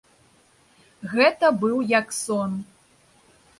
Гэта 1.11 1.53
быў 1.65 1.77
як 1.99 2.07
сон. 2.23 2.59